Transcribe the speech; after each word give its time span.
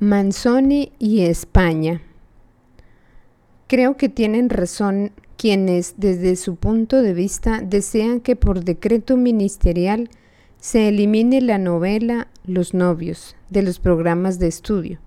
Manzoni 0.00 0.92
y 1.00 1.22
España. 1.22 2.00
Creo 3.66 3.96
que 3.96 4.08
tienen 4.08 4.48
razón 4.48 5.10
quienes 5.36 5.94
desde 5.96 6.36
su 6.36 6.54
punto 6.54 7.02
de 7.02 7.14
vista 7.14 7.60
desean 7.60 8.20
que 8.20 8.36
por 8.36 8.62
decreto 8.62 9.16
ministerial 9.16 10.08
se 10.60 10.86
elimine 10.86 11.40
la 11.40 11.58
novela 11.58 12.28
Los 12.46 12.74
novios 12.74 13.34
de 13.50 13.62
los 13.62 13.80
programas 13.80 14.38
de 14.38 14.46
estudio. 14.46 15.00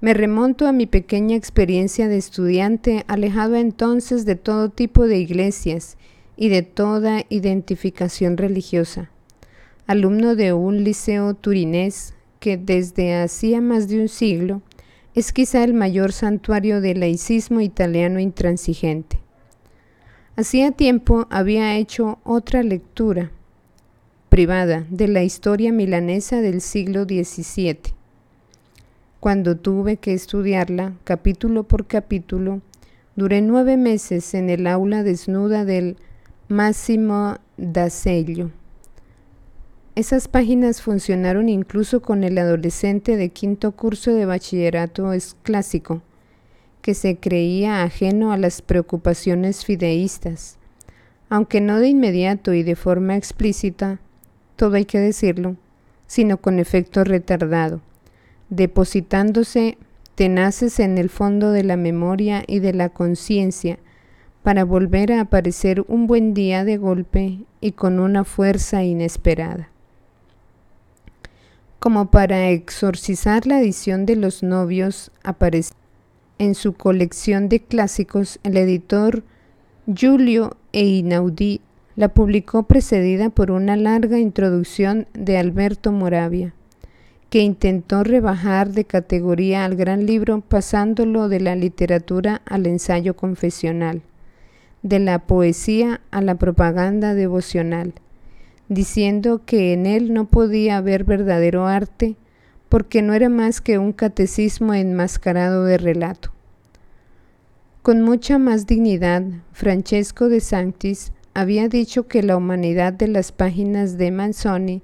Me 0.00 0.14
remonto 0.14 0.66
a 0.66 0.72
mi 0.72 0.86
pequeña 0.86 1.36
experiencia 1.36 2.08
de 2.08 2.16
estudiante 2.16 3.04
alejado 3.06 3.54
entonces 3.54 4.24
de 4.24 4.34
todo 4.34 4.68
tipo 4.68 5.06
de 5.06 5.18
iglesias 5.18 5.96
y 6.36 6.48
de 6.48 6.62
toda 6.62 7.24
identificación 7.28 8.36
religiosa. 8.36 9.12
Alumno 9.86 10.34
de 10.34 10.52
un 10.52 10.82
liceo 10.82 11.34
turinés 11.34 12.14
que 12.42 12.56
desde 12.56 13.14
hacía 13.14 13.60
más 13.60 13.88
de 13.88 14.00
un 14.00 14.08
siglo 14.08 14.62
es 15.14 15.32
quizá 15.32 15.62
el 15.62 15.74
mayor 15.74 16.10
santuario 16.10 16.80
del 16.80 16.98
laicismo 16.98 17.60
italiano 17.60 18.18
intransigente. 18.18 19.20
Hacía 20.34 20.72
tiempo 20.72 21.28
había 21.30 21.76
hecho 21.76 22.18
otra 22.24 22.64
lectura 22.64 23.30
privada 24.28 24.84
de 24.90 25.06
la 25.06 25.22
historia 25.22 25.70
milanesa 25.70 26.40
del 26.40 26.60
siglo 26.60 27.04
XVII. 27.04 27.94
Cuando 29.20 29.56
tuve 29.56 29.98
que 29.98 30.12
estudiarla 30.12 30.94
capítulo 31.04 31.62
por 31.62 31.86
capítulo, 31.86 32.60
duré 33.14 33.40
nueve 33.40 33.76
meses 33.76 34.34
en 34.34 34.50
el 34.50 34.66
aula 34.66 35.04
desnuda 35.04 35.64
del 35.64 35.96
Máximo 36.48 37.36
d'Azeglio 37.56 38.50
esas 39.94 40.26
páginas 40.26 40.80
funcionaron 40.80 41.50
incluso 41.50 42.00
con 42.00 42.24
el 42.24 42.38
adolescente 42.38 43.18
de 43.18 43.28
quinto 43.28 43.72
curso 43.72 44.14
de 44.14 44.24
bachillerato 44.24 45.10
clásico, 45.42 46.00
que 46.80 46.94
se 46.94 47.18
creía 47.18 47.82
ajeno 47.82 48.32
a 48.32 48.38
las 48.38 48.62
preocupaciones 48.62 49.66
fideístas, 49.66 50.56
aunque 51.28 51.60
no 51.60 51.78
de 51.78 51.88
inmediato 51.88 52.54
y 52.54 52.62
de 52.62 52.74
forma 52.74 53.16
explícita, 53.16 54.00
todo 54.56 54.76
hay 54.76 54.86
que 54.86 54.98
decirlo, 54.98 55.56
sino 56.06 56.38
con 56.38 56.58
efecto 56.58 57.04
retardado, 57.04 57.82
depositándose 58.48 59.76
tenaces 60.14 60.80
en 60.80 60.96
el 60.96 61.10
fondo 61.10 61.50
de 61.50 61.64
la 61.64 61.76
memoria 61.76 62.44
y 62.46 62.60
de 62.60 62.72
la 62.72 62.88
conciencia, 62.88 63.78
para 64.42 64.64
volver 64.64 65.12
a 65.12 65.20
aparecer 65.20 65.84
un 65.86 66.06
buen 66.06 66.32
día 66.32 66.64
de 66.64 66.78
golpe 66.78 67.44
y 67.60 67.72
con 67.72 68.00
una 68.00 68.24
fuerza 68.24 68.82
inesperada 68.84 69.71
como 71.82 72.12
para 72.12 72.50
exorcizar 72.50 73.44
la 73.44 73.60
edición 73.60 74.06
de 74.06 74.14
los 74.14 74.44
novios, 74.44 75.10
aparece 75.24 75.74
en 76.38 76.54
su 76.54 76.74
colección 76.74 77.48
de 77.48 77.58
clásicos 77.58 78.38
el 78.44 78.56
editor 78.56 79.24
Giulio 79.92 80.56
Einaudi. 80.72 81.60
La 81.96 82.14
publicó 82.14 82.62
precedida 82.68 83.30
por 83.30 83.50
una 83.50 83.74
larga 83.74 84.20
introducción 84.20 85.08
de 85.12 85.38
Alberto 85.38 85.90
Moravia, 85.90 86.54
que 87.30 87.40
intentó 87.40 88.04
rebajar 88.04 88.68
de 88.68 88.84
categoría 88.84 89.64
al 89.64 89.74
gran 89.74 90.06
libro 90.06 90.40
pasándolo 90.40 91.28
de 91.28 91.40
la 91.40 91.56
literatura 91.56 92.42
al 92.44 92.66
ensayo 92.66 93.16
confesional, 93.16 94.02
de 94.84 95.00
la 95.00 95.26
poesía 95.26 96.00
a 96.12 96.20
la 96.20 96.36
propaganda 96.36 97.14
devocional, 97.14 97.92
diciendo 98.68 99.42
que 99.44 99.72
en 99.72 99.86
él 99.86 100.12
no 100.12 100.26
podía 100.26 100.78
haber 100.78 101.04
verdadero 101.04 101.66
arte 101.66 102.16
porque 102.68 103.02
no 103.02 103.12
era 103.12 103.28
más 103.28 103.60
que 103.60 103.78
un 103.78 103.92
catecismo 103.92 104.72
enmascarado 104.72 105.64
de 105.64 105.76
relato. 105.76 106.32
Con 107.82 108.00
mucha 108.00 108.38
más 108.38 108.66
dignidad, 108.66 109.24
Francesco 109.52 110.28
de 110.28 110.40
Sanctis 110.40 111.12
había 111.34 111.68
dicho 111.68 112.06
que 112.06 112.22
la 112.22 112.36
humanidad 112.36 112.92
de 112.92 113.08
las 113.08 113.32
páginas 113.32 113.98
de 113.98 114.10
Manzoni 114.10 114.82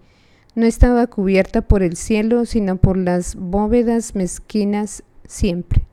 no 0.55 0.67
estaba 0.67 1.07
cubierta 1.07 1.63
por 1.63 1.83
el 1.83 1.97
cielo, 1.97 2.45
sino 2.45 2.77
por 2.77 2.97
las 2.97 3.37
bóvedas 3.37 4.17
mezquinas 4.17 5.05
siempre, 5.27 5.87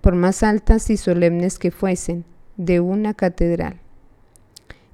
por 0.00 0.14
más 0.14 0.42
altas 0.42 0.88
y 0.88 0.96
solemnes 0.96 1.58
que 1.58 1.70
fuesen, 1.70 2.24
de 2.56 2.80
una 2.80 3.12
catedral. 3.14 3.83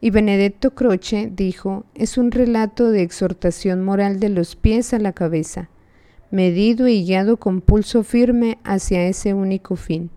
Y 0.01 0.11
Benedetto 0.11 0.75
Croce 0.75 1.31
dijo, 1.35 1.85
es 1.95 2.17
un 2.17 2.31
relato 2.31 2.91
de 2.91 3.03
exhortación 3.03 3.85
moral 3.85 4.19
de 4.19 4.31
los 4.31 4.57
pies 4.57 4.95
a 4.95 4.99
la 4.99 5.13
cabeza, 5.13 5.69
medido 6.31 6.89
y 6.89 7.05
guiado 7.05 7.37
con 7.37 7.61
pulso 7.61 8.03
firme 8.03 8.57
hacia 8.65 9.07
ese 9.07 9.35
único 9.35 9.77
fin. 9.77 10.09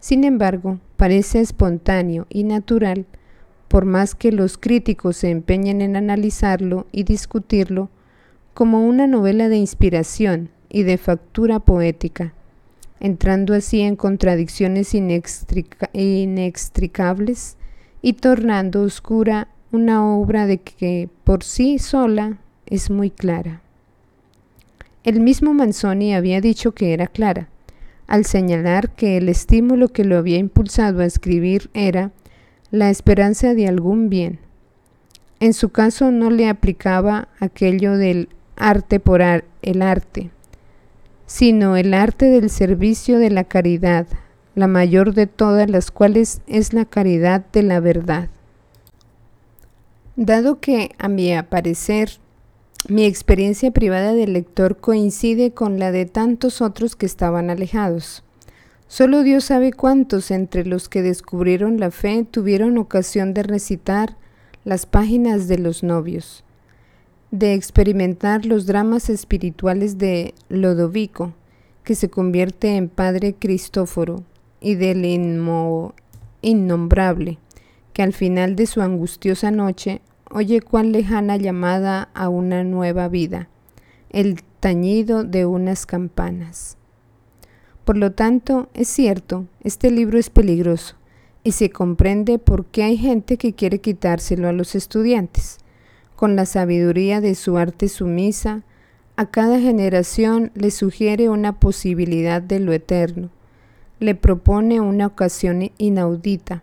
Sin 0.00 0.24
embargo, 0.24 0.80
parece 0.96 1.40
espontáneo 1.40 2.26
y 2.28 2.42
natural, 2.42 3.06
por 3.68 3.84
más 3.84 4.16
que 4.16 4.32
los 4.32 4.58
críticos 4.58 5.18
se 5.18 5.30
empeñen 5.30 5.80
en 5.80 5.94
analizarlo 5.96 6.86
y 6.90 7.04
discutirlo, 7.04 7.90
como 8.52 8.84
una 8.86 9.06
novela 9.06 9.48
de 9.48 9.56
inspiración 9.56 10.50
y 10.68 10.82
de 10.82 10.98
factura 10.98 11.60
poética, 11.60 12.34
entrando 13.00 13.54
así 13.54 13.80
en 13.80 13.96
contradicciones 13.96 14.94
inextricables 14.94 17.56
y 18.04 18.12
tornando 18.12 18.82
oscura 18.82 19.48
una 19.72 20.06
obra 20.06 20.46
de 20.46 20.58
que 20.58 21.08
por 21.24 21.42
sí 21.42 21.78
sola 21.78 22.36
es 22.66 22.90
muy 22.90 23.10
clara. 23.10 23.62
El 25.04 25.20
mismo 25.20 25.54
Manzoni 25.54 26.14
había 26.14 26.42
dicho 26.42 26.72
que 26.72 26.92
era 26.92 27.06
clara, 27.06 27.48
al 28.06 28.26
señalar 28.26 28.90
que 28.90 29.16
el 29.16 29.30
estímulo 29.30 29.88
que 29.88 30.04
lo 30.04 30.18
había 30.18 30.36
impulsado 30.36 31.00
a 31.00 31.06
escribir 31.06 31.70
era 31.72 32.10
la 32.70 32.90
esperanza 32.90 33.54
de 33.54 33.68
algún 33.68 34.10
bien. 34.10 34.38
En 35.40 35.54
su 35.54 35.70
caso 35.70 36.10
no 36.10 36.28
le 36.28 36.50
aplicaba 36.50 37.28
aquello 37.40 37.96
del 37.96 38.28
arte 38.56 39.00
por 39.00 39.22
el 39.22 39.80
arte, 39.80 40.30
sino 41.24 41.78
el 41.78 41.94
arte 41.94 42.26
del 42.26 42.50
servicio 42.50 43.18
de 43.18 43.30
la 43.30 43.44
caridad, 43.44 44.06
la 44.54 44.68
mayor 44.68 45.14
de 45.14 45.26
todas 45.26 45.68
las 45.68 45.90
cuales 45.90 46.40
es 46.46 46.72
la 46.72 46.84
caridad 46.84 47.44
de 47.52 47.62
la 47.62 47.80
verdad. 47.80 48.28
Dado 50.16 50.60
que, 50.60 50.92
a 50.98 51.08
mi 51.08 51.30
parecer, 51.48 52.18
mi 52.88 53.04
experiencia 53.04 53.70
privada 53.70 54.12
de 54.12 54.26
lector 54.26 54.76
coincide 54.76 55.52
con 55.52 55.78
la 55.78 55.90
de 55.90 56.06
tantos 56.06 56.60
otros 56.60 56.94
que 56.94 57.06
estaban 57.06 57.50
alejados. 57.50 58.22
Solo 58.86 59.22
Dios 59.22 59.44
sabe 59.44 59.72
cuántos 59.72 60.30
entre 60.30 60.66
los 60.66 60.88
que 60.88 61.02
descubrieron 61.02 61.80
la 61.80 61.90
fe 61.90 62.26
tuvieron 62.30 62.78
ocasión 62.78 63.34
de 63.34 63.42
recitar 63.42 64.16
las 64.64 64.86
páginas 64.86 65.48
de 65.48 65.58
los 65.58 65.82
novios, 65.82 66.44
de 67.30 67.54
experimentar 67.54 68.46
los 68.46 68.66
dramas 68.66 69.10
espirituales 69.10 69.98
de 69.98 70.34
Lodovico, 70.48 71.32
que 71.82 71.94
se 71.94 72.08
convierte 72.08 72.76
en 72.76 72.88
Padre 72.88 73.34
Cristóforo, 73.34 74.22
y 74.64 74.76
del 74.76 75.04
innombrable, 76.40 77.38
que 77.92 78.02
al 78.02 78.14
final 78.14 78.56
de 78.56 78.66
su 78.66 78.80
angustiosa 78.80 79.50
noche 79.50 80.00
oye 80.30 80.62
cuán 80.62 80.90
lejana 80.90 81.36
llamada 81.36 82.08
a 82.14 82.30
una 82.30 82.64
nueva 82.64 83.08
vida, 83.08 83.50
el 84.08 84.42
tañido 84.60 85.22
de 85.22 85.44
unas 85.44 85.84
campanas. 85.84 86.78
Por 87.84 87.98
lo 87.98 88.12
tanto, 88.12 88.70
es 88.72 88.88
cierto, 88.88 89.44
este 89.62 89.90
libro 89.90 90.18
es 90.18 90.30
peligroso 90.30 90.96
y 91.42 91.52
se 91.52 91.68
comprende 91.68 92.38
por 92.38 92.64
qué 92.64 92.84
hay 92.84 92.96
gente 92.96 93.36
que 93.36 93.52
quiere 93.52 93.82
quitárselo 93.82 94.48
a 94.48 94.52
los 94.52 94.74
estudiantes. 94.74 95.58
Con 96.16 96.36
la 96.36 96.46
sabiduría 96.46 97.20
de 97.20 97.34
su 97.34 97.58
arte 97.58 97.88
sumisa, 97.88 98.62
a 99.16 99.26
cada 99.26 99.60
generación 99.60 100.52
le 100.54 100.70
sugiere 100.70 101.28
una 101.28 101.60
posibilidad 101.60 102.40
de 102.40 102.60
lo 102.60 102.72
eterno, 102.72 103.28
le 104.00 104.14
propone 104.14 104.80
una 104.80 105.06
ocasión 105.06 105.70
inaudita, 105.78 106.62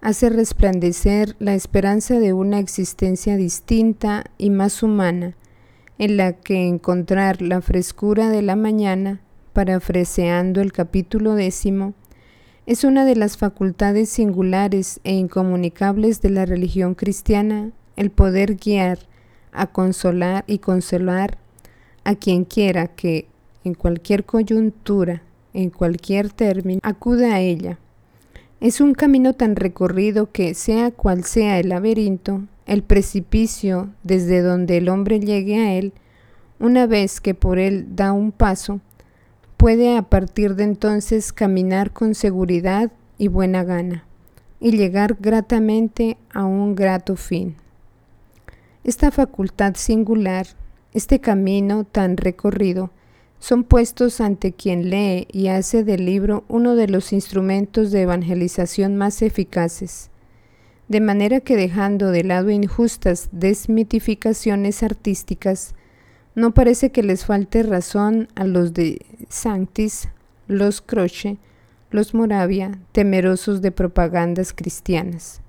hace 0.00 0.28
resplandecer 0.30 1.36
la 1.38 1.54
esperanza 1.54 2.18
de 2.18 2.32
una 2.32 2.58
existencia 2.58 3.36
distinta 3.36 4.24
y 4.38 4.50
más 4.50 4.82
humana, 4.82 5.36
en 5.98 6.16
la 6.16 6.32
que 6.32 6.66
encontrar 6.66 7.42
la 7.42 7.60
frescura 7.60 8.28
de 8.28 8.42
la 8.42 8.56
mañana, 8.56 9.20
parafraseando 9.52 10.60
el 10.60 10.72
capítulo 10.72 11.34
décimo, 11.34 11.94
es 12.66 12.84
una 12.84 13.04
de 13.04 13.16
las 13.16 13.36
facultades 13.36 14.08
singulares 14.08 15.00
e 15.04 15.14
incomunicables 15.14 16.20
de 16.20 16.30
la 16.30 16.46
religión 16.46 16.94
cristiana, 16.94 17.72
el 17.96 18.10
poder 18.10 18.56
guiar, 18.56 18.98
a 19.52 19.66
consolar 19.66 20.44
y 20.46 20.58
consolar 20.58 21.38
a 22.04 22.14
quien 22.14 22.44
quiera 22.44 22.88
que, 22.88 23.28
en 23.64 23.74
cualquier 23.74 24.24
coyuntura, 24.24 25.22
en 25.54 25.70
cualquier 25.70 26.32
término, 26.32 26.80
acude 26.82 27.32
a 27.32 27.40
ella. 27.40 27.78
Es 28.60 28.80
un 28.80 28.94
camino 28.94 29.32
tan 29.32 29.56
recorrido 29.56 30.30
que, 30.30 30.54
sea 30.54 30.90
cual 30.90 31.24
sea 31.24 31.58
el 31.58 31.70
laberinto, 31.70 32.42
el 32.66 32.82
precipicio 32.82 33.90
desde 34.02 34.40
donde 34.40 34.76
el 34.76 34.88
hombre 34.88 35.20
llegue 35.20 35.58
a 35.58 35.74
él, 35.74 35.92
una 36.60 36.86
vez 36.86 37.20
que 37.20 37.34
por 37.34 37.58
él 37.58 37.96
da 37.96 38.12
un 38.12 38.30
paso, 38.30 38.80
puede 39.56 39.96
a 39.96 40.02
partir 40.02 40.54
de 40.54 40.64
entonces 40.64 41.32
caminar 41.32 41.92
con 41.92 42.14
seguridad 42.14 42.92
y 43.18 43.28
buena 43.28 43.64
gana 43.64 44.04
y 44.60 44.70
llegar 44.70 45.16
gratamente 45.20 46.16
a 46.32 46.44
un 46.44 46.76
grato 46.76 47.16
fin. 47.16 47.56
Esta 48.84 49.10
facultad 49.10 49.74
singular, 49.74 50.46
este 50.92 51.20
camino 51.20 51.84
tan 51.84 52.16
recorrido, 52.16 52.90
son 53.42 53.64
puestos 53.64 54.20
ante 54.20 54.52
quien 54.52 54.88
lee 54.88 55.26
y 55.32 55.48
hace 55.48 55.82
del 55.82 56.06
libro 56.06 56.44
uno 56.46 56.76
de 56.76 56.86
los 56.86 57.12
instrumentos 57.12 57.90
de 57.90 58.02
evangelización 58.02 58.96
más 58.96 59.20
eficaces, 59.20 60.12
de 60.86 61.00
manera 61.00 61.40
que 61.40 61.56
dejando 61.56 62.12
de 62.12 62.22
lado 62.22 62.50
injustas 62.50 63.30
desmitificaciones 63.32 64.84
artísticas, 64.84 65.74
no 66.36 66.54
parece 66.54 66.92
que 66.92 67.02
les 67.02 67.24
falte 67.26 67.64
razón 67.64 68.28
a 68.36 68.44
los 68.44 68.74
de 68.74 69.04
Sanctis, 69.28 70.08
los 70.46 70.80
Croce, 70.80 71.38
los 71.90 72.14
Moravia, 72.14 72.78
temerosos 72.92 73.60
de 73.60 73.72
propagandas 73.72 74.52
cristianas. 74.52 75.41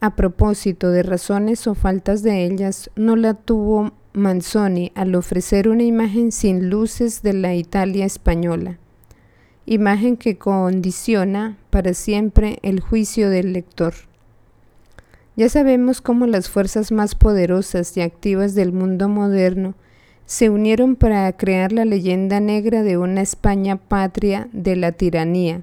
A 0.00 0.14
propósito 0.14 0.90
de 0.90 1.02
razones 1.02 1.66
o 1.66 1.74
faltas 1.74 2.22
de 2.22 2.44
ellas, 2.44 2.90
no 2.96 3.16
la 3.16 3.32
tuvo 3.32 3.92
Manzoni 4.12 4.92
al 4.94 5.14
ofrecer 5.14 5.68
una 5.68 5.84
imagen 5.84 6.32
sin 6.32 6.68
luces 6.68 7.22
de 7.22 7.32
la 7.32 7.54
Italia 7.54 8.04
española, 8.04 8.78
imagen 9.64 10.16
que 10.16 10.36
condiciona 10.36 11.56
para 11.70 11.94
siempre 11.94 12.58
el 12.62 12.80
juicio 12.80 13.30
del 13.30 13.52
lector. 13.54 13.94
Ya 15.34 15.48
sabemos 15.48 16.00
cómo 16.00 16.26
las 16.26 16.48
fuerzas 16.48 16.92
más 16.92 17.14
poderosas 17.14 17.96
y 17.96 18.00
activas 18.00 18.54
del 18.54 18.72
mundo 18.72 19.08
moderno 19.08 19.74
se 20.26 20.50
unieron 20.50 20.96
para 20.96 21.30
crear 21.32 21.72
la 21.72 21.84
leyenda 21.84 22.40
negra 22.40 22.82
de 22.82 22.98
una 22.98 23.22
España 23.22 23.76
patria 23.76 24.48
de 24.52 24.76
la 24.76 24.92
tiranía, 24.92 25.62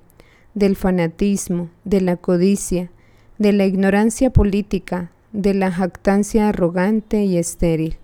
del 0.53 0.75
fanatismo, 0.75 1.69
de 1.83 2.01
la 2.01 2.18
codicia, 2.18 2.89
de 3.44 3.51
la 3.51 3.66
ignorancia 3.66 4.30
política, 4.30 5.12
de 5.34 5.54
la 5.54 5.69
jactancia 5.69 6.48
arrogante 6.48 7.25
y 7.25 7.38
estéril. 7.38 7.98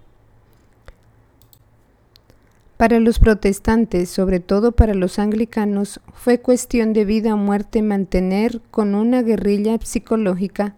Para 2.76 3.00
los 3.00 3.20
protestantes, 3.20 4.10
sobre 4.10 4.42
todo 4.42 4.74
para 4.74 4.94
los 4.94 5.18
anglicanos, 5.18 6.02
fue 6.14 6.40
cuestión 6.42 6.92
de 6.92 7.06
vida 7.06 7.36
o 7.36 7.38
muerte 7.38 7.82
mantener 7.82 8.60
con 8.70 8.96
una 8.96 9.22
guerrilla 9.22 9.80
psicológica 9.82 10.76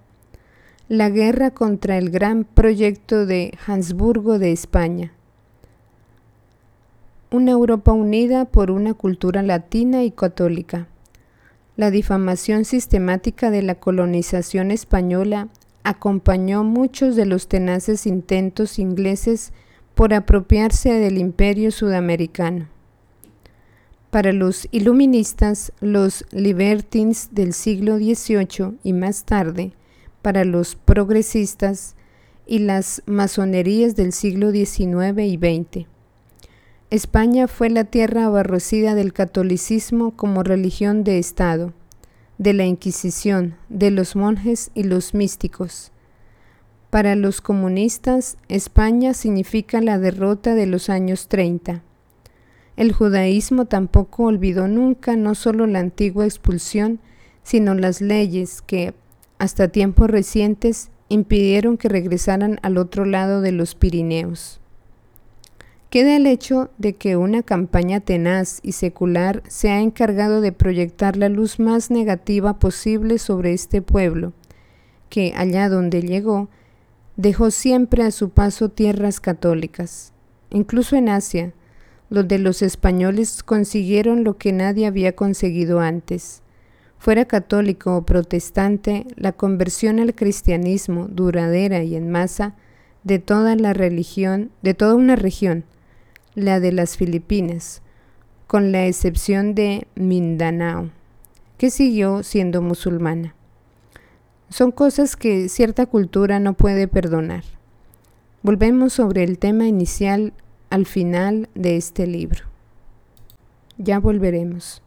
la 0.87 1.09
guerra 1.09 1.49
contra 1.49 1.97
el 1.97 2.11
gran 2.11 2.43
proyecto 2.43 3.25
de 3.25 3.57
Habsburgo 3.65 4.37
de 4.37 4.51
España. 4.51 5.11
Una 7.31 7.53
Europa 7.53 7.93
unida 7.93 8.45
por 8.45 8.69
una 8.69 8.93
cultura 8.93 9.41
latina 9.41 10.03
y 10.03 10.11
católica. 10.11 10.87
La 11.81 11.89
difamación 11.89 12.63
sistemática 12.63 13.49
de 13.49 13.63
la 13.63 13.73
colonización 13.73 14.69
española 14.69 15.47
acompañó 15.83 16.63
muchos 16.63 17.15
de 17.15 17.25
los 17.25 17.47
tenaces 17.47 18.05
intentos 18.05 18.77
ingleses 18.77 19.51
por 19.95 20.13
apropiarse 20.13 20.93
del 20.93 21.17
imperio 21.17 21.71
sudamericano. 21.71 22.67
Para 24.11 24.31
los 24.31 24.67
iluministas, 24.69 25.73
los 25.79 26.23
libertines 26.29 27.29
del 27.31 27.51
siglo 27.51 27.97
XVIII 27.97 28.77
y 28.83 28.93
más 28.93 29.25
tarde, 29.25 29.73
para 30.21 30.45
los 30.45 30.75
progresistas 30.75 31.95
y 32.45 32.59
las 32.59 33.01
masonerías 33.07 33.95
del 33.95 34.13
siglo 34.13 34.51
XIX 34.51 35.17
y 35.17 35.37
XX. 35.37 35.90
España 36.91 37.47
fue 37.47 37.69
la 37.69 37.85
tierra 37.85 38.25
abarrocida 38.25 38.95
del 38.95 39.13
catolicismo 39.13 40.11
como 40.11 40.43
religión 40.43 41.05
de 41.05 41.19
Estado, 41.19 41.71
de 42.37 42.51
la 42.51 42.65
Inquisición, 42.65 43.55
de 43.69 43.91
los 43.91 44.17
monjes 44.17 44.71
y 44.73 44.83
los 44.83 45.13
místicos. 45.13 45.93
Para 46.89 47.15
los 47.15 47.39
comunistas, 47.39 48.37
España 48.49 49.13
significa 49.13 49.79
la 49.79 49.99
derrota 49.99 50.53
de 50.53 50.65
los 50.65 50.89
años 50.89 51.29
30. 51.29 51.81
El 52.75 52.91
judaísmo 52.91 53.67
tampoco 53.67 54.23
olvidó 54.23 54.67
nunca 54.67 55.15
no 55.15 55.33
solo 55.33 55.67
la 55.67 55.79
antigua 55.79 56.25
expulsión, 56.25 56.99
sino 57.41 57.73
las 57.73 58.01
leyes 58.01 58.61
que, 58.61 58.93
hasta 59.39 59.69
tiempos 59.69 60.09
recientes 60.09 60.89
impidieron 61.07 61.77
que 61.77 61.87
regresaran 61.87 62.59
al 62.63 62.77
otro 62.77 63.05
lado 63.05 63.39
de 63.39 63.53
los 63.53 63.75
Pirineos. 63.75 64.61
Queda 65.91 66.15
el 66.15 66.25
hecho 66.25 66.69
de 66.77 66.95
que 66.95 67.17
una 67.17 67.43
campaña 67.43 67.99
tenaz 67.99 68.61
y 68.63 68.71
secular 68.71 69.43
se 69.49 69.71
ha 69.71 69.81
encargado 69.81 70.39
de 70.39 70.53
proyectar 70.53 71.17
la 71.17 71.27
luz 71.27 71.59
más 71.59 71.91
negativa 71.91 72.59
posible 72.59 73.19
sobre 73.19 73.51
este 73.51 73.81
pueblo, 73.81 74.31
que 75.09 75.33
allá 75.35 75.67
donde 75.67 76.01
llegó, 76.01 76.47
dejó 77.17 77.51
siempre 77.51 78.03
a 78.03 78.11
su 78.11 78.29
paso 78.29 78.69
tierras 78.69 79.19
católicas. 79.19 80.13
Incluso 80.49 80.95
en 80.95 81.09
Asia, 81.09 81.51
donde 82.09 82.39
los 82.39 82.61
españoles 82.61 83.43
consiguieron 83.43 84.23
lo 84.23 84.37
que 84.37 84.53
nadie 84.53 84.87
había 84.87 85.13
conseguido 85.13 85.81
antes, 85.81 86.41
Fuera 86.99 87.25
católico 87.25 87.97
o 87.97 88.05
protestante, 88.05 89.07
la 89.15 89.31
conversión 89.31 89.99
al 89.99 90.13
cristianismo 90.13 91.07
duradera 91.07 91.83
y 91.83 91.95
en 91.95 92.11
masa 92.11 92.55
de 93.03 93.17
toda 93.17 93.55
la 93.55 93.73
religión, 93.73 94.51
de 94.61 94.75
toda 94.75 94.93
una 94.93 95.15
región, 95.15 95.65
la 96.35 96.59
de 96.59 96.71
las 96.71 96.97
Filipinas, 96.97 97.81
con 98.47 98.71
la 98.71 98.85
excepción 98.85 99.55
de 99.55 99.87
Mindanao, 99.95 100.89
que 101.57 101.69
siguió 101.69 102.23
siendo 102.23 102.61
musulmana. 102.61 103.35
Son 104.49 104.71
cosas 104.71 105.15
que 105.15 105.49
cierta 105.49 105.85
cultura 105.85 106.39
no 106.39 106.53
puede 106.53 106.87
perdonar. 106.87 107.43
Volvemos 108.43 108.93
sobre 108.93 109.23
el 109.23 109.39
tema 109.39 109.67
inicial 109.67 110.33
al 110.69 110.85
final 110.85 111.49
de 111.55 111.77
este 111.77 112.07
libro. 112.07 112.45
Ya 113.77 113.99
volveremos. 113.99 114.81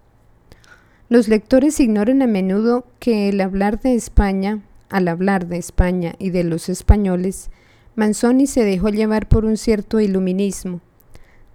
Los 1.08 1.28
lectores 1.28 1.78
ignoran 1.80 2.22
a 2.22 2.26
menudo 2.26 2.86
que 2.98 3.28
el 3.28 3.40
hablar 3.40 3.80
de 3.80 3.94
España, 3.94 4.62
al 4.88 5.08
hablar 5.08 5.46
de 5.46 5.58
España 5.58 6.14
y 6.18 6.30
de 6.30 6.44
los 6.44 6.68
españoles, 6.68 7.50
Manzoni 7.96 8.46
se 8.46 8.64
dejó 8.64 8.88
llevar 8.88 9.28
por 9.28 9.44
un 9.44 9.56
cierto 9.56 10.00
iluminismo, 10.00 10.80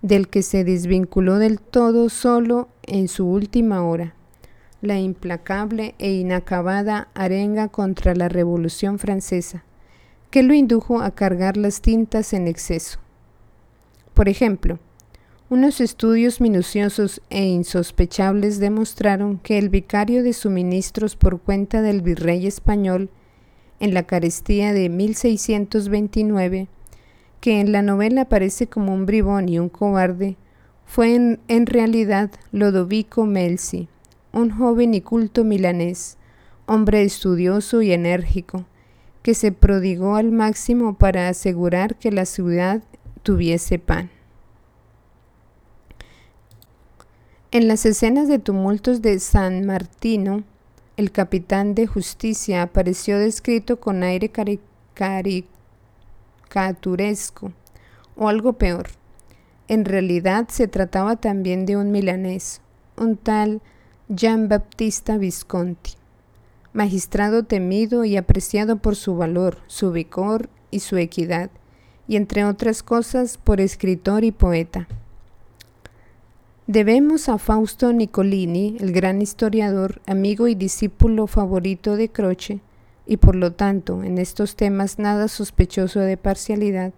del 0.02 0.28
que 0.28 0.44
se 0.44 0.64
desvinculó 0.64 1.40
del 1.40 1.60
todo 1.60 2.10
solo 2.10 2.70
en 2.84 3.08
su 3.08 3.28
última 3.28 3.84
hora, 3.84 4.16
la 4.82 5.00
implacable 5.00 5.96
e 6.00 6.14
inacabada 6.14 7.10
arenga 7.14 7.68
contra 7.68 8.16
la 8.16 8.30
Revolución 8.30 8.98
Francesa, 8.98 9.64
que 10.32 10.44
lo 10.44 10.54
indujo 10.54 11.02
a 11.02 11.12
cargar 11.12 11.58
las 11.58 11.82
tintas 11.82 12.34
en 12.34 12.48
exceso. 12.48 13.00
Por 14.14 14.30
ejemplo, 14.30 14.80
unos 15.50 15.82
estudios 15.82 16.42
minuciosos 16.42 17.22
e 17.32 17.44
insospechables 17.44 18.60
demostraron 18.60 19.40
que 19.40 19.58
el 19.58 19.70
vicario 19.70 20.22
de 20.24 20.34
suministros 20.34 21.16
por 21.16 21.42
cuenta 21.42 21.82
del 21.82 22.02
virrey 22.02 22.46
español 22.46 23.10
en 23.80 23.94
la 23.94 24.04
carestía 24.04 24.74
de 24.74 24.90
1629, 24.90 26.68
que 27.42 27.60
en 27.60 27.72
la 27.72 27.82
novela 27.82 28.22
aparece 28.22 28.68
como 28.68 28.94
un 28.94 29.06
bribón 29.06 29.50
y 29.50 29.60
un 29.60 29.70
cobarde, 29.70 30.38
fue 30.86 31.16
en, 31.16 31.66
realidad 31.66 32.32
Lodovico 32.52 33.26
Melzi, 33.26 33.88
un 34.34 34.50
joven 34.50 34.94
y 34.94 35.02
culto 35.02 35.44
milanés, 35.44 36.18
hombre 36.66 37.04
estudioso 37.04 37.82
y 37.82 37.92
enérgico, 37.92 38.66
que 39.22 39.36
se 39.36 39.52
prodigó 39.52 40.16
al 40.16 40.32
máximo 40.32 40.98
para 40.98 41.30
asegurar 41.30 41.96
que 41.96 42.12
la 42.12 42.26
ciudad 42.26 42.82
tuviese 43.22 43.78
pan. 43.78 44.10
En 47.52 47.68
las 47.68 47.86
escenas 47.86 48.28
de 48.28 48.40
tumultos 48.40 49.02
de 49.02 49.20
San 49.20 49.66
Martino, 49.66 50.44
el 50.98 51.12
capitán 51.12 51.76
de 51.76 51.88
justicia 51.88 52.62
apareció 52.62 53.18
descrito 53.20 53.80
con 53.80 54.04
aire 54.04 54.32
caricaturesco, 56.50 57.54
o 58.16 58.28
algo 58.28 58.54
peor. 58.54 58.90
En 59.68 59.86
realidad 59.86 60.48
se 60.50 60.68
trataba 60.68 61.16
también 61.16 61.66
de 61.66 61.78
un 61.78 61.92
milanés, 61.92 62.62
un 62.98 63.16
tal 63.16 63.62
Gian 64.14 64.50
Battista 64.50 65.18
Visconti, 65.18 65.94
magistrado 66.74 67.44
temido 67.44 68.04
y 68.04 68.18
apreciado 68.18 68.78
por 68.78 68.96
su 68.96 69.16
valor, 69.16 69.60
su 69.68 69.92
vigor 69.92 70.50
y 70.72 70.80
su 70.80 70.98
equidad, 70.98 71.52
y 72.08 72.16
entre 72.16 72.44
otras 72.44 72.82
cosas 72.82 73.38
por 73.38 73.62
escritor 73.62 74.24
y 74.24 74.32
poeta. 74.32 74.88
Debemos 76.66 77.30
a 77.30 77.38
Fausto 77.38 77.94
Nicolini, 77.94 78.78
el 78.80 78.92
gran 78.92 79.22
historiador, 79.22 80.02
amigo 80.08 80.48
y 80.48 80.56
discípulo 80.56 81.28
favorito 81.28 81.96
de 81.96 82.10
Croce, 82.10 82.62
y 83.10 83.18
por 83.18 83.36
lo 83.36 83.54
tanto 83.54 84.04
en 84.04 84.20
estos 84.20 84.56
temas 84.56 85.00
nada 85.00 85.28
sospechoso 85.28 86.00
de 86.00 86.16
parcialidad, 86.16 86.94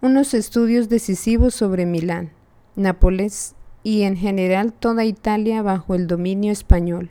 unos 0.00 0.32
estudios 0.32 0.88
decisivos 0.88 1.56
sobre 1.56 1.86
Milán, 1.86 2.30
Nápoles 2.76 3.56
y 3.82 4.02
en 4.02 4.16
general 4.16 4.72
toda 4.72 5.04
Italia 5.04 5.60
bajo 5.60 5.96
el 5.96 6.06
dominio 6.06 6.52
español. 6.52 7.10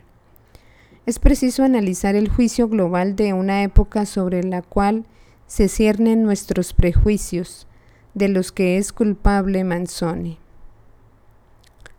Es 1.04 1.18
preciso 1.18 1.64
analizar 1.64 2.14
el 2.16 2.30
juicio 2.30 2.66
global 2.66 3.14
de 3.14 3.34
una 3.34 3.62
época 3.62 4.06
sobre 4.06 4.42
la 4.42 4.62
cual 4.62 5.04
se 5.46 5.68
ciernen 5.68 6.22
nuestros 6.22 6.72
prejuicios, 6.72 7.66
de 8.14 8.28
los 8.28 8.52
que 8.52 8.78
es 8.78 8.94
culpable 8.94 9.64
Manzoni. 9.64 10.38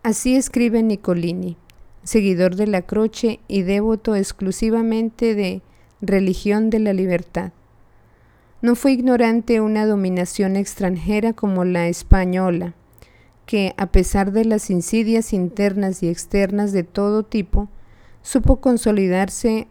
Así 0.01 0.35
escribe 0.35 0.81
Nicolini, 0.81 1.55
seguidor 2.01 2.55
de 2.55 2.65
la 2.65 2.81
Croce 2.81 3.41
y 3.47 3.61
devoto 3.61 4.15
exclusivamente 4.15 5.35
de 5.35 5.61
religión 6.01 6.69
de 6.69 6.79
la 6.79 6.93
libertad. 6.93 7.51
No 8.61 8.75
fue 8.75 8.93
ignorante 8.93 9.61
una 9.61 9.85
dominación 9.85 10.55
extranjera 10.55 11.33
como 11.33 11.65
la 11.65 11.87
española, 11.87 12.73
que, 13.45 13.73
a 13.77 13.87
pesar 13.87 14.31
de 14.31 14.45
las 14.45 14.69
insidias 14.69 15.33
internas 15.33 16.01
y 16.01 16.09
externas 16.09 16.71
de 16.71 16.83
todo 16.83 17.23
tipo, 17.23 17.69
supo 18.21 18.59
consolidarse 18.59 19.67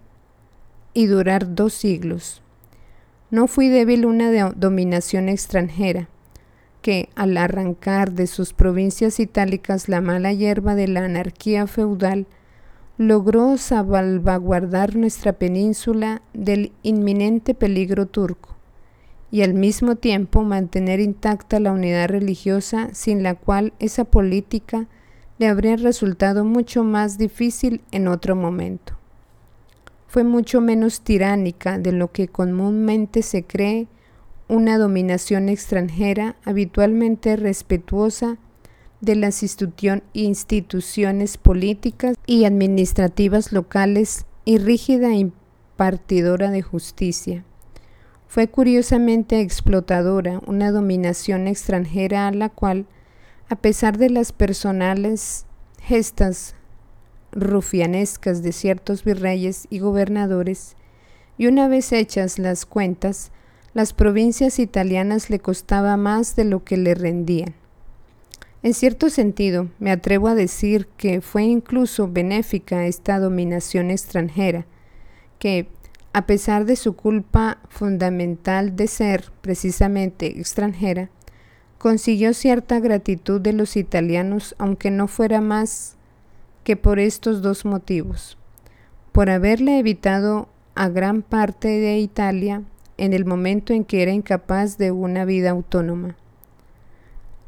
y 0.93 1.07
durar 1.07 1.55
dos 1.55 1.75
siglos. 1.75 2.41
No 3.31 3.49
fui 3.49 3.69
débil 3.69 4.07
una 4.07 4.51
dominación 4.53 5.29
extranjera, 5.29 6.09
que, 6.83 7.09
al 7.17 7.37
arrancar 7.37 8.13
de 8.13 8.29
sus 8.29 8.53
provincias 8.53 9.19
itálicas 9.19 9.89
la 9.89 10.01
mala 10.01 10.33
hierba 10.33 10.77
de 10.77 10.87
la 10.87 11.05
anarquía 11.05 11.67
feudal, 11.67 12.27
logró 12.97 13.57
salvaguardar 13.57 14.95
nuestra 14.95 15.33
península 15.33 16.23
del 16.33 16.73
inminente 16.83 17.55
peligro 17.55 18.07
turco 18.07 18.51
y 19.33 19.43
al 19.43 19.53
mismo 19.55 19.97
tiempo 19.97 20.45
mantener 20.45 21.01
intacta 21.01 21.59
la 21.59 21.73
unidad 21.73 22.09
religiosa 22.09 22.91
sin 22.93 23.25
la 23.25 23.35
cual 23.35 23.73
esa 23.81 24.05
política 24.05 24.87
le 25.39 25.49
habría 25.49 25.75
resultado 25.75 26.45
mucho 26.45 26.85
más 26.85 27.19
difícil 27.19 27.81
en 27.91 28.07
otro 28.07 28.37
momento. 28.37 28.97
Fue 30.07 30.23
mucho 30.23 30.61
menos 30.61 31.01
tiránica 31.01 31.81
de 31.81 31.91
lo 31.91 32.13
que 32.13 32.29
comúnmente 32.29 33.23
se 33.23 33.43
cree 33.43 33.89
una 34.47 34.79
dominación 34.79 35.49
extranjera 35.49 36.37
habitualmente 36.45 37.35
respetuosa 37.35 38.39
de 39.01 39.17
las 39.17 39.43
instituciones 40.13 41.37
políticas 41.37 42.17
y 42.27 42.45
administrativas 42.45 43.53
locales 43.53 44.27
y 44.45 44.59
rígida 44.59 45.15
impartidora 45.15 46.51
de 46.51 46.63
justicia. 46.63 47.45
Fue 48.29 48.49
curiosamente 48.49 49.41
explotadora, 49.41 50.41
una 50.47 50.73
dominación 50.73 51.47
extranjera 51.47 52.27
a 52.27 52.33
la 52.33 52.49
cual, 52.49 52.87
a 53.49 53.57
pesar 53.57 53.99
de 53.99 54.11
las 54.11 54.33
personales 54.33 55.47
gestas 55.81 56.55
rufianescas 57.31 58.43
de 58.43 58.53
ciertos 58.53 59.05
virreyes 59.05 59.67
y 59.71 59.79
gobernadores, 59.79 60.77
y 61.37 61.47
una 61.47 61.69
vez 61.69 61.93
hechas 61.93 62.39
las 62.39 62.65
cuentas, 62.65 63.31
las 63.73 63.93
provincias 63.93 64.59
italianas 64.59 65.31
le 65.31 65.41
costaba 65.41 65.97
más 65.97 66.37
de 66.37 66.45
lo 66.45 66.65
que 66.65 66.77
le 66.77 66.95
rendían. 66.95 67.55
En 68.65 68.73
cierto 68.73 69.11
sentido, 69.11 69.69
me 69.79 69.91
atrevo 69.91 70.27
a 70.27 70.35
decir 70.35 70.87
que 70.97 71.21
fue 71.21 71.43
incluso 71.43 72.09
benéfica 72.11 72.87
esta 72.87 73.21
dominación 73.21 73.91
extranjera, 73.91 74.65
que, 75.39 75.69
a 76.15 76.25
pesar 76.25 76.65
de 76.65 76.77
su 76.77 76.97
culpa 76.97 77.59
fundamental 77.69 78.75
de 78.75 78.87
ser 78.87 79.31
precisamente 79.43 80.41
extranjera, 80.41 81.11
consiguió 81.77 82.33
cierta 82.33 82.81
gratitud 82.81 83.39
de 83.39 83.53
los 83.53 83.77
italianos, 83.77 84.55
aunque 84.57 84.91
no 84.91 85.09
fuera 85.09 85.43
más 85.43 85.97
que 86.65 86.75
por 86.75 86.99
estos 86.99 87.43
dos 87.43 87.67
motivos, 87.67 88.39
por 89.13 89.29
haberle 89.29 89.79
evitado 89.79 90.49
a 90.75 90.89
gran 90.89 91.21
parte 91.21 91.69
de 91.69 91.99
Italia 91.99 92.63
en 92.97 93.13
el 93.13 93.27
momento 93.27 93.75
en 93.75 93.85
que 93.85 94.01
era 94.01 94.13
incapaz 94.13 94.79
de 94.79 94.91
una 94.91 95.27
vida 95.27 95.51
autónoma. 95.51 96.17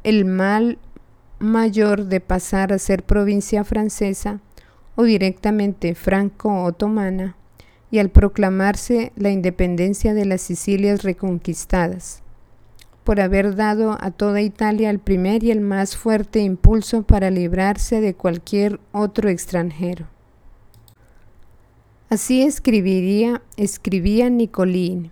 El 0.03 0.23
mal 0.23 0.77
mayor 1.39 2.05
de 2.05 2.19
pasar 2.19 2.73
a 2.73 2.79
ser 2.79 3.03
provincia 3.03 3.63
francesa 3.63 4.39
o 4.95 5.03
directamente 5.03 5.93
franco-otomana 5.93 7.35
y 7.91 7.99
al 7.99 8.09
proclamarse 8.09 9.11
la 9.15 9.29
independencia 9.29 10.13
de 10.13 10.25
las 10.25 10.41
Sicilias 10.41 11.03
reconquistadas, 11.03 12.21
por 13.03 13.21
haber 13.21 13.55
dado 13.55 13.97
a 14.01 14.11
toda 14.11 14.41
Italia 14.41 14.89
el 14.89 14.99
primer 14.99 15.43
y 15.43 15.51
el 15.51 15.61
más 15.61 15.95
fuerte 15.95 16.39
impulso 16.39 17.03
para 17.03 17.29
librarse 17.29 18.01
de 18.01 18.13
cualquier 18.13 18.79
otro 18.91 19.29
extranjero. 19.29 20.07
Así 22.09 22.41
escribiría, 22.41 23.41
escribía 23.57 24.29
Nicolín 24.29 25.11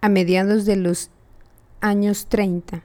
a 0.00 0.08
mediados 0.08 0.66
de 0.66 0.76
los 0.76 1.10
años 1.80 2.26
30. 2.26 2.82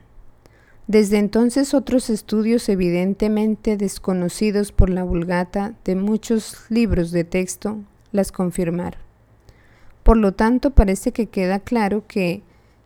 Desde 0.89 1.19
entonces 1.19 1.75
otros 1.75 2.09
estudios 2.09 2.67
evidentemente 2.67 3.77
desconocidos 3.77 4.71
por 4.71 4.89
la 4.89 5.03
vulgata 5.03 5.75
de 5.85 5.93
muchos 5.93 6.65
libros 6.69 7.11
de 7.11 7.23
texto 7.23 7.77
las 8.11 8.31
confirmaron. 8.31 8.99
Por 10.01 10.17
lo 10.17 10.31
tanto, 10.31 10.71
parece 10.71 11.11
que 11.11 11.27
queda 11.27 11.59
claro 11.59 12.07
que, 12.07 12.41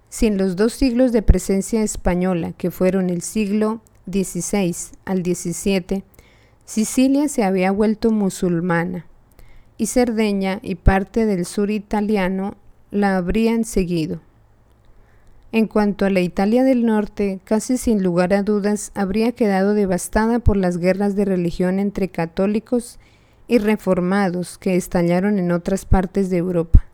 si 0.10 0.28
en 0.28 0.38
los 0.38 0.58
dos 0.58 0.74
siglos 0.74 1.14
de 1.14 1.22
presencia 1.22 1.82
española, 1.82 2.52
que 2.52 2.72
fueron 2.72 3.10
el 3.10 3.22
siglo 3.22 3.80
XVI 4.12 4.76
al 5.06 5.24
XVII, 5.24 6.04
Sicilia 6.66 7.30
se 7.30 7.46
había 7.46 7.72
vuelto 7.72 8.12
musulmana, 8.12 9.06
y 9.78 9.86
Cerdeña 9.86 10.60
y 10.62 10.76
parte 10.76 11.26
del 11.26 11.46
sur 11.46 11.72
italiano 11.72 12.58
la 12.92 13.16
habrían 13.16 13.64
seguido. 13.64 14.20
En 15.54 15.68
cuanto 15.68 16.08
a 16.08 16.10
la 16.10 16.22
Italia 16.22 16.64
del 16.64 16.84
Norte, 16.84 17.40
casi 17.44 17.78
sin 17.78 18.02
lugar 18.02 18.34
a 18.34 18.42
dudas 18.42 18.92
habría 18.96 19.34
quedado 19.34 19.76
devastada 19.76 20.40
por 20.40 20.58
las 20.58 20.80
guerras 20.80 21.16
de 21.16 21.26
religión 21.26 21.78
entre 21.78 22.10
católicos 22.10 22.98
y 23.48 23.60
reformados 23.60 24.58
que 24.58 24.76
estallaron 24.76 25.38
en 25.38 25.52
otras 25.52 25.86
partes 25.86 26.32
de 26.32 26.38
Europa. 26.38 26.86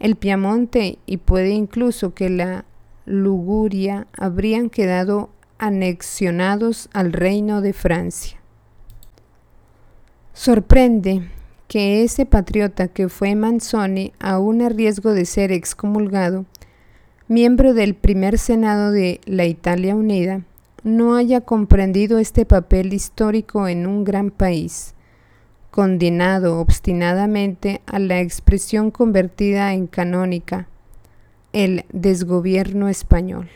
El 0.00 0.16
Piamonte 0.16 0.98
y 1.06 1.18
puede 1.18 1.50
incluso 1.50 2.12
que 2.12 2.28
la 2.28 2.64
Luguria 3.06 4.08
habrían 4.18 4.68
quedado 4.68 5.30
anexionados 5.58 6.88
al 6.92 7.12
reino 7.12 7.60
de 7.60 7.72
Francia. 7.72 8.40
Sorprende 10.32 11.22
que 11.68 12.02
ese 12.02 12.26
patriota 12.26 12.88
que 12.88 13.08
fue 13.08 13.36
Manzoni, 13.36 14.12
aún 14.18 14.60
a 14.60 14.70
riesgo 14.70 15.12
de 15.12 15.24
ser 15.24 15.52
excomulgado, 15.52 16.46
miembro 17.30 17.74
del 17.74 17.94
primer 17.94 18.38
Senado 18.38 18.90
de 18.90 19.20
la 19.24 19.44
Italia 19.44 19.94
Unida, 19.94 20.42
no 20.82 21.14
haya 21.14 21.40
comprendido 21.40 22.18
este 22.18 22.44
papel 22.44 22.92
histórico 22.92 23.68
en 23.68 23.86
un 23.86 24.02
gran 24.02 24.32
país, 24.32 24.96
condenado 25.70 26.58
obstinadamente 26.58 27.82
a 27.86 28.00
la 28.00 28.18
expresión 28.18 28.90
convertida 28.90 29.74
en 29.74 29.86
canónica, 29.86 30.66
el 31.52 31.84
desgobierno 31.92 32.88
español. 32.88 33.48